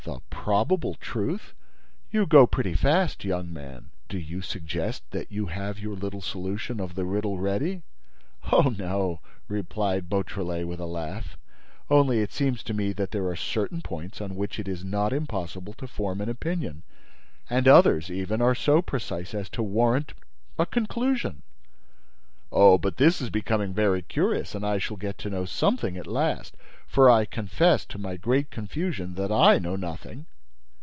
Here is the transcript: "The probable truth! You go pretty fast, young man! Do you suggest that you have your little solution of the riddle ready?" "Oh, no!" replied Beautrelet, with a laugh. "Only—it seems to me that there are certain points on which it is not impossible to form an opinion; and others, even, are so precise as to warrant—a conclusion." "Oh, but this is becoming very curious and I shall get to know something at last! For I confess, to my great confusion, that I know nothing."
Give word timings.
"The 0.03 0.19
probable 0.31 0.95
truth! 0.95 1.53
You 2.09 2.25
go 2.25 2.47
pretty 2.47 2.73
fast, 2.73 3.23
young 3.23 3.53
man! 3.53 3.91
Do 4.09 4.17
you 4.17 4.41
suggest 4.41 5.03
that 5.11 5.31
you 5.31 5.45
have 5.45 5.77
your 5.77 5.95
little 5.95 6.21
solution 6.23 6.79
of 6.79 6.95
the 6.95 7.05
riddle 7.05 7.37
ready?" 7.37 7.83
"Oh, 8.51 8.73
no!" 8.75 9.19
replied 9.47 10.09
Beautrelet, 10.09 10.67
with 10.67 10.79
a 10.79 10.87
laugh. 10.87 11.37
"Only—it 11.87 12.31
seems 12.33 12.63
to 12.63 12.73
me 12.73 12.93
that 12.93 13.11
there 13.11 13.27
are 13.27 13.35
certain 13.35 13.83
points 13.83 14.21
on 14.21 14.35
which 14.35 14.57
it 14.57 14.67
is 14.67 14.83
not 14.83 15.13
impossible 15.13 15.73
to 15.73 15.85
form 15.85 16.19
an 16.19 16.29
opinion; 16.29 16.81
and 17.47 17.67
others, 17.67 18.09
even, 18.09 18.41
are 18.41 18.55
so 18.55 18.81
precise 18.81 19.35
as 19.35 19.49
to 19.51 19.61
warrant—a 19.61 20.65
conclusion." 20.65 21.43
"Oh, 22.53 22.77
but 22.77 22.97
this 22.97 23.21
is 23.21 23.29
becoming 23.29 23.73
very 23.73 24.01
curious 24.01 24.55
and 24.55 24.65
I 24.65 24.77
shall 24.77 24.97
get 24.97 25.17
to 25.19 25.29
know 25.29 25.45
something 25.45 25.95
at 25.95 26.05
last! 26.07 26.57
For 26.85 27.09
I 27.09 27.23
confess, 27.23 27.85
to 27.85 27.97
my 27.97 28.17
great 28.17 28.51
confusion, 28.51 29.15
that 29.15 29.31
I 29.31 29.57
know 29.57 29.77
nothing." 29.77 30.25